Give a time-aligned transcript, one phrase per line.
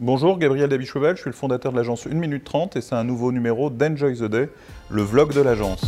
[0.00, 3.02] Bonjour, Gabriel Dabichevel, je suis le fondateur de l'agence 1 minute 30 et c'est un
[3.02, 4.48] nouveau numéro d'Enjoy the Day,
[4.90, 5.80] le vlog de l'agence.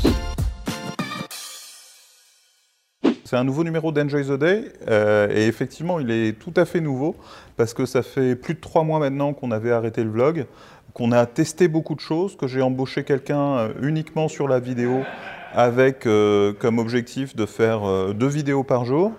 [3.24, 6.80] C'est un nouveau numéro d'Enjoy the Day euh, et effectivement il est tout à fait
[6.80, 7.14] nouveau
[7.56, 10.46] parce que ça fait plus de trois mois maintenant qu'on avait arrêté le vlog,
[10.92, 15.02] qu'on a testé beaucoup de choses, que j'ai embauché quelqu'un euh, uniquement sur la vidéo
[15.52, 19.12] avec euh, comme objectif de faire deux vidéos par jour.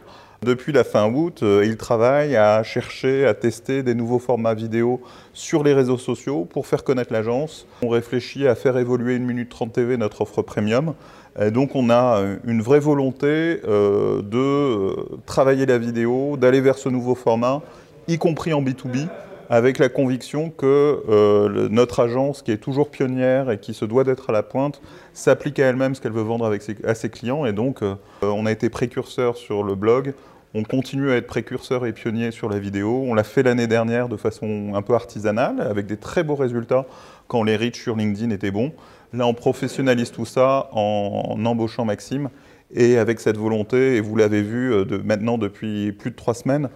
[0.44, 5.00] Depuis la fin août, euh, il travaille à chercher, à tester des nouveaux formats vidéo
[5.34, 7.68] sur les réseaux sociaux pour faire connaître l'agence.
[7.84, 10.96] On réfléchit à faire évoluer une minute 30 TV, notre offre premium.
[11.52, 14.96] Donc on a une vraie volonté euh, de euh,
[15.28, 17.62] travailler la vidéo, d'aller vers ce nouveau format,
[18.08, 19.10] y compris en B2B
[19.52, 24.06] avec la conviction que euh, notre agence, qui est toujours pionnière et qui se doit
[24.06, 27.46] d'être à la pointe, s'applique à elle-même ce qu'elle veut vendre avec à ses clients.
[27.46, 30.14] Et donc, euh, on a été précurseur sur le blog.
[30.54, 33.04] On continue à être précurseur et pionnier sur la vidéo.
[33.06, 36.86] On l'a fait l'année dernière de façon un peu artisanale, avec des très beaux résultats
[37.28, 38.72] quand les reach sur LinkedIn étaient bons.
[39.12, 42.30] Là, on professionnalise tout ça en, embauchant Maxime
[42.74, 46.36] et avec cette volonté, et vous l'avez vu euh, de, maintenant depuis plus de trois
[46.36, 46.70] semaines,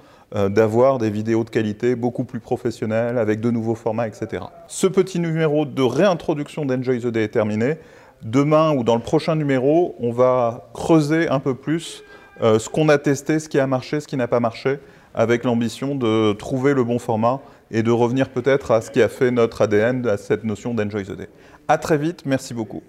[0.49, 4.43] d'avoir des vidéos de qualité beaucoup plus professionnelles, avec de nouveaux formats, etc.
[4.67, 7.77] Ce petit numéro de réintroduction d'Enjoy the Day est terminé.
[8.21, 12.03] Demain ou dans le prochain numéro, on va creuser un peu plus
[12.41, 14.79] euh, ce qu'on a testé, ce qui a marché, ce qui n'a pas marché,
[15.13, 17.39] avec l'ambition de trouver le bon format
[17.71, 21.03] et de revenir peut-être à ce qui a fait notre ADN, à cette notion d'Enjoy
[21.03, 21.29] the Day.
[21.67, 22.83] À très vite, merci beaucoup.